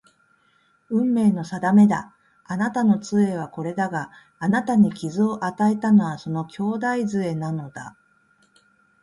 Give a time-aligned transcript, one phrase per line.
[0.89, 2.15] 運命の定めだ。
[2.45, 6.63] あなたの杖はこれだが、あなたに傷を与えたのはその兄
[7.03, 7.95] 弟杖なのだ